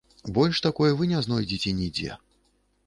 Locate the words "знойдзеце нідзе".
1.27-2.21